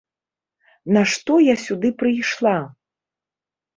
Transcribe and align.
Нашто 0.95 1.33
я 1.47 1.55
сюды 1.65 1.93
прыйшла? 2.03 2.57